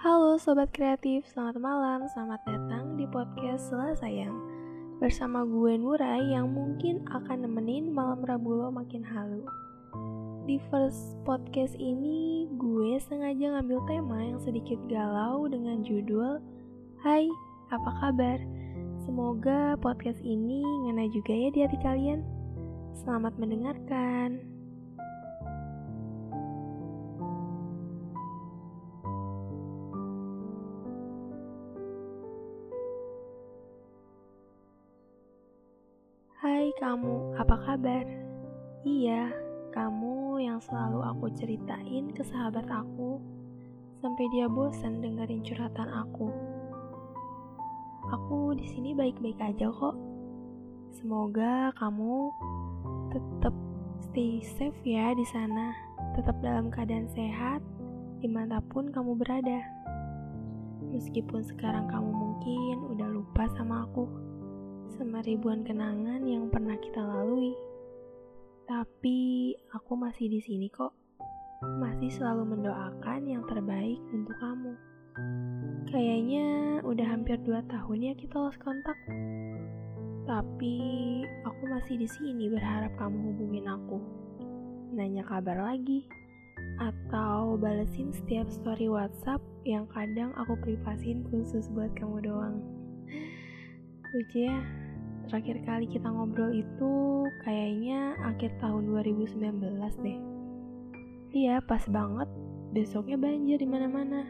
[0.00, 4.32] Halo Sobat Kreatif, selamat malam, selamat datang di podcast Sela Sayang.
[4.96, 9.44] Bersama gue Nurai yang mungkin akan nemenin malam Rabu lo makin halu.
[10.48, 16.40] Di first podcast ini, gue sengaja ngambil tema yang sedikit galau dengan judul
[17.04, 17.28] Hai,
[17.68, 18.40] apa kabar?
[19.04, 22.24] Semoga podcast ini ngena juga ya di hati kalian.
[22.96, 24.49] Selamat mendengarkan
[36.40, 38.00] Hai kamu, apa kabar?
[38.80, 39.28] Iya,
[39.76, 43.20] kamu yang selalu aku ceritain ke sahabat aku
[44.00, 46.32] sampai dia bosan dengerin curhatan aku.
[48.16, 49.92] Aku di sini baik-baik aja kok.
[50.96, 52.32] Semoga kamu
[53.12, 53.52] tetap
[54.08, 55.76] stay safe ya di sana,
[56.16, 57.60] tetap dalam keadaan sehat
[58.24, 59.60] di mana pun kamu berada.
[60.88, 64.29] Meskipun sekarang kamu mungkin udah lupa sama aku
[64.98, 67.54] sama ribuan kenangan yang pernah kita lalui.
[68.66, 70.90] Tapi aku masih di sini kok.
[71.78, 74.72] Masih selalu mendoakan yang terbaik untuk kamu.
[75.90, 76.46] Kayaknya
[76.82, 78.96] udah hampir dua tahun ya kita lost kontak.
[80.26, 80.76] Tapi
[81.42, 83.98] aku masih di sini berharap kamu hubungin aku.
[84.94, 86.06] Nanya kabar lagi
[86.80, 92.56] atau balesin setiap story WhatsApp yang kadang aku privasin khusus buat kamu doang.
[94.10, 94.58] Lucu ya,
[95.30, 96.90] terakhir kali kita ngobrol itu
[97.46, 99.62] kayaknya akhir tahun 2019
[100.02, 100.18] deh.
[101.30, 102.26] Iya, pas banget.
[102.74, 104.26] Besoknya banjir di mana-mana.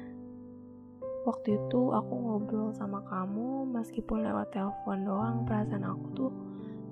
[1.25, 6.33] Waktu itu aku ngobrol sama kamu meskipun lewat telepon doang, perasaan aku tuh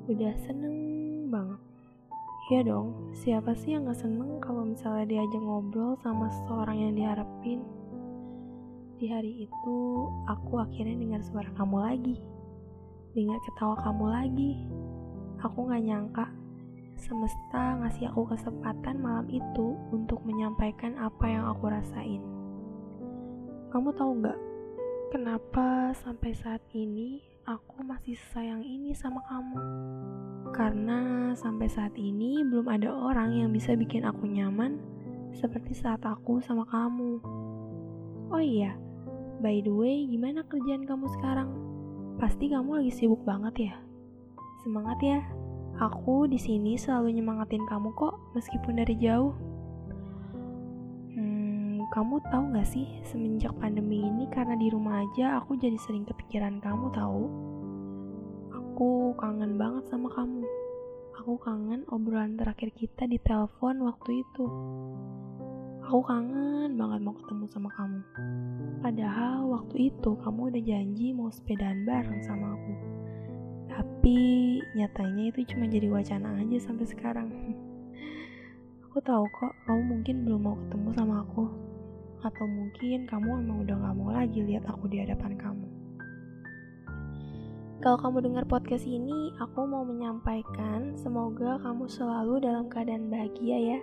[0.08, 0.76] udah seneng
[1.28, 1.60] banget.
[2.48, 7.60] Iya dong, siapa sih yang gak seneng kalau misalnya diajak ngobrol sama seseorang yang diharapin?
[8.96, 9.76] Di hari itu,
[10.24, 12.16] aku akhirnya dengar suara kamu lagi
[13.18, 14.52] dengar ketawa kamu lagi.
[15.42, 16.30] Aku gak nyangka
[16.98, 22.22] semesta ngasih aku kesempatan malam itu untuk menyampaikan apa yang aku rasain.
[23.74, 24.38] Kamu tahu gak,
[25.10, 29.58] kenapa sampai saat ini aku masih sayang ini sama kamu?
[30.54, 34.78] Karena sampai saat ini belum ada orang yang bisa bikin aku nyaman
[35.34, 37.18] seperti saat aku sama kamu.
[38.30, 38.78] Oh iya,
[39.42, 41.67] by the way, gimana kerjaan kamu sekarang?
[42.18, 43.74] Pasti kamu lagi sibuk banget ya.
[44.66, 45.22] Semangat ya.
[45.78, 49.30] Aku di sini selalu nyemangatin kamu kok meskipun dari jauh.
[51.14, 56.02] Hmm, kamu tahu gak sih semenjak pandemi ini karena di rumah aja aku jadi sering
[56.10, 57.30] kepikiran kamu tahu.
[58.50, 60.42] Aku kangen banget sama kamu.
[61.22, 64.46] Aku kangen obrolan terakhir kita di telepon waktu itu.
[65.88, 68.04] Aku kangen banget mau ketemu sama kamu.
[68.84, 72.72] Padahal waktu itu kamu udah janji mau sepedaan bareng sama aku.
[73.72, 74.20] Tapi
[74.76, 77.32] nyatanya itu cuma jadi wacana aja sampai sekarang.
[78.84, 81.48] aku tahu kok kamu mungkin belum mau ketemu sama aku.
[82.20, 85.66] Atau mungkin kamu emang udah gak mau lagi lihat aku di hadapan kamu.
[87.80, 93.80] Kalau kamu dengar podcast ini, aku mau menyampaikan semoga kamu selalu dalam keadaan bahagia ya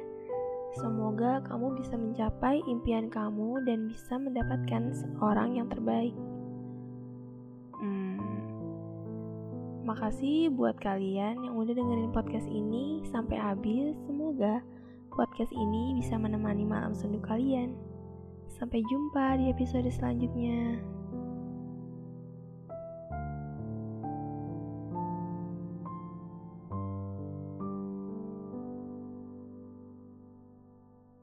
[0.76, 6.12] Semoga kamu bisa mencapai impian kamu dan bisa mendapatkan seorang yang terbaik.
[7.80, 8.20] Hmm,
[9.88, 13.96] makasih buat kalian yang udah dengerin podcast ini sampai habis.
[14.04, 14.60] Semoga
[15.16, 17.72] podcast ini bisa menemani malam sendu kalian.
[18.60, 20.95] Sampai jumpa di episode selanjutnya.